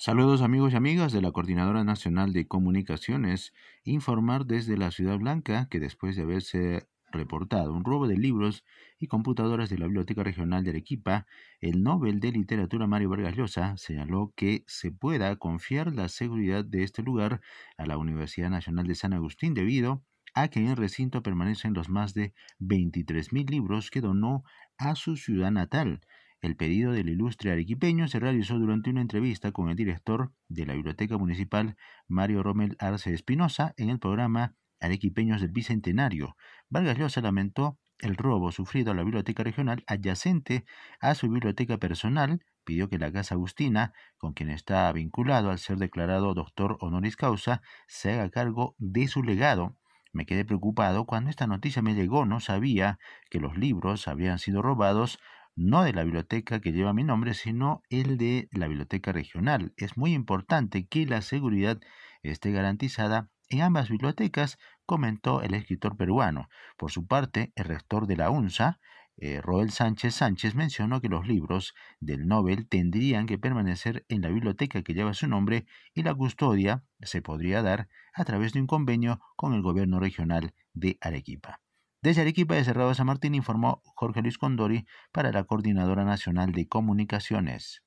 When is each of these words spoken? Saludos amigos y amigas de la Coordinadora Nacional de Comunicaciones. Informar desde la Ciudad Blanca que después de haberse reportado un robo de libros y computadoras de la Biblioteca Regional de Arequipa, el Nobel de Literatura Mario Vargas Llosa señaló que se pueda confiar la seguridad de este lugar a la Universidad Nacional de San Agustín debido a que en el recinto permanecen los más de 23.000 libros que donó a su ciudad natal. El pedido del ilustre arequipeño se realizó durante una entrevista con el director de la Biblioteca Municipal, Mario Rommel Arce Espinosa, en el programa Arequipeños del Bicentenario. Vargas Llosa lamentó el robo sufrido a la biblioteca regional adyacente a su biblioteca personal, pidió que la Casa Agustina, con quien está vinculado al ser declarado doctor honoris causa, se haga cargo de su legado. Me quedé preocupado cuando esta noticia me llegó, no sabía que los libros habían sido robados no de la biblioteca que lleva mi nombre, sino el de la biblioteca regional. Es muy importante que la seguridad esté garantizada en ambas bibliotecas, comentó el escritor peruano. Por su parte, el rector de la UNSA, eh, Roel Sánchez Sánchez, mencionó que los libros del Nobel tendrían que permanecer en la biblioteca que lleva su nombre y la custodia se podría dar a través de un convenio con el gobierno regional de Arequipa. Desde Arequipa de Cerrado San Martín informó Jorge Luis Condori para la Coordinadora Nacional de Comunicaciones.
Saludos 0.00 0.42
amigos 0.42 0.72
y 0.72 0.76
amigas 0.76 1.12
de 1.12 1.20
la 1.20 1.32
Coordinadora 1.32 1.82
Nacional 1.82 2.32
de 2.32 2.46
Comunicaciones. 2.46 3.52
Informar 3.82 4.46
desde 4.46 4.76
la 4.76 4.92
Ciudad 4.92 5.18
Blanca 5.18 5.66
que 5.68 5.80
después 5.80 6.14
de 6.14 6.22
haberse 6.22 6.86
reportado 7.10 7.72
un 7.72 7.84
robo 7.84 8.06
de 8.06 8.16
libros 8.16 8.64
y 9.00 9.08
computadoras 9.08 9.70
de 9.70 9.78
la 9.78 9.86
Biblioteca 9.86 10.22
Regional 10.22 10.62
de 10.62 10.70
Arequipa, 10.70 11.26
el 11.60 11.82
Nobel 11.82 12.20
de 12.20 12.30
Literatura 12.30 12.86
Mario 12.86 13.10
Vargas 13.10 13.34
Llosa 13.34 13.76
señaló 13.76 14.32
que 14.36 14.62
se 14.68 14.92
pueda 14.92 15.34
confiar 15.34 15.92
la 15.92 16.08
seguridad 16.08 16.64
de 16.64 16.84
este 16.84 17.02
lugar 17.02 17.40
a 17.76 17.84
la 17.84 17.98
Universidad 17.98 18.50
Nacional 18.50 18.86
de 18.86 18.94
San 18.94 19.14
Agustín 19.14 19.52
debido 19.52 20.04
a 20.32 20.46
que 20.46 20.60
en 20.60 20.68
el 20.68 20.76
recinto 20.76 21.24
permanecen 21.24 21.74
los 21.74 21.88
más 21.88 22.14
de 22.14 22.34
23.000 22.60 23.50
libros 23.50 23.90
que 23.90 24.00
donó 24.00 24.44
a 24.76 24.94
su 24.94 25.16
ciudad 25.16 25.50
natal. 25.50 26.02
El 26.40 26.54
pedido 26.54 26.92
del 26.92 27.08
ilustre 27.08 27.50
arequipeño 27.50 28.06
se 28.06 28.20
realizó 28.20 28.58
durante 28.58 28.90
una 28.90 29.00
entrevista 29.00 29.50
con 29.50 29.70
el 29.70 29.76
director 29.76 30.32
de 30.48 30.66
la 30.66 30.74
Biblioteca 30.74 31.18
Municipal, 31.18 31.76
Mario 32.06 32.44
Rommel 32.44 32.76
Arce 32.78 33.12
Espinosa, 33.12 33.74
en 33.76 33.90
el 33.90 33.98
programa 33.98 34.54
Arequipeños 34.80 35.40
del 35.40 35.50
Bicentenario. 35.50 36.36
Vargas 36.68 36.96
Llosa 36.96 37.20
lamentó 37.22 37.78
el 37.98 38.14
robo 38.16 38.52
sufrido 38.52 38.92
a 38.92 38.94
la 38.94 39.02
biblioteca 39.02 39.42
regional 39.42 39.82
adyacente 39.88 40.64
a 41.00 41.16
su 41.16 41.28
biblioteca 41.28 41.78
personal, 41.78 42.44
pidió 42.62 42.88
que 42.88 42.98
la 42.98 43.10
Casa 43.10 43.34
Agustina, 43.34 43.92
con 44.16 44.32
quien 44.32 44.50
está 44.50 44.92
vinculado 44.92 45.50
al 45.50 45.58
ser 45.58 45.78
declarado 45.78 46.34
doctor 46.34 46.76
honoris 46.80 47.16
causa, 47.16 47.62
se 47.88 48.12
haga 48.12 48.30
cargo 48.30 48.76
de 48.78 49.08
su 49.08 49.24
legado. 49.24 49.76
Me 50.12 50.24
quedé 50.24 50.44
preocupado 50.44 51.04
cuando 51.04 51.30
esta 51.30 51.48
noticia 51.48 51.82
me 51.82 51.94
llegó, 51.94 52.26
no 52.26 52.38
sabía 52.38 53.00
que 53.28 53.40
los 53.40 53.58
libros 53.58 54.06
habían 54.06 54.38
sido 54.38 54.62
robados 54.62 55.18
no 55.58 55.82
de 55.82 55.92
la 55.92 56.04
biblioteca 56.04 56.60
que 56.60 56.72
lleva 56.72 56.92
mi 56.92 57.02
nombre, 57.02 57.34
sino 57.34 57.82
el 57.90 58.16
de 58.16 58.48
la 58.52 58.68
biblioteca 58.68 59.10
regional. 59.10 59.72
Es 59.76 59.96
muy 59.96 60.14
importante 60.14 60.86
que 60.86 61.04
la 61.04 61.20
seguridad 61.20 61.80
esté 62.22 62.52
garantizada 62.52 63.28
en 63.48 63.62
ambas 63.62 63.88
bibliotecas, 63.88 64.58
comentó 64.86 65.42
el 65.42 65.54
escritor 65.54 65.96
peruano. 65.96 66.48
Por 66.76 66.92
su 66.92 67.06
parte, 67.06 67.52
el 67.56 67.64
rector 67.64 68.06
de 68.06 68.16
la 68.16 68.30
UNSA, 68.30 68.78
eh, 69.16 69.40
Roel 69.40 69.72
Sánchez 69.72 70.14
Sánchez, 70.14 70.54
mencionó 70.54 71.00
que 71.00 71.08
los 71.08 71.26
libros 71.26 71.74
del 71.98 72.28
Nobel 72.28 72.68
tendrían 72.68 73.26
que 73.26 73.38
permanecer 73.38 74.04
en 74.08 74.22
la 74.22 74.28
biblioteca 74.28 74.82
que 74.82 74.94
lleva 74.94 75.12
su 75.12 75.26
nombre 75.26 75.66
y 75.92 76.04
la 76.04 76.14
custodia 76.14 76.84
se 77.00 77.20
podría 77.20 77.62
dar 77.62 77.88
a 78.14 78.24
través 78.24 78.52
de 78.52 78.60
un 78.60 78.68
convenio 78.68 79.20
con 79.34 79.54
el 79.54 79.62
gobierno 79.62 79.98
regional 79.98 80.54
de 80.72 80.98
Arequipa. 81.00 81.60
Desde 82.00 82.20
Arequipa 82.22 82.54
de 82.54 82.64
Cerrado 82.64 82.94
San 82.94 83.06
Martín 83.06 83.34
informó 83.34 83.82
Jorge 83.96 84.22
Luis 84.22 84.38
Condori 84.38 84.86
para 85.12 85.32
la 85.32 85.44
Coordinadora 85.44 86.04
Nacional 86.04 86.52
de 86.52 86.68
Comunicaciones. 86.68 87.82